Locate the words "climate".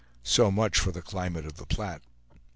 1.03-1.45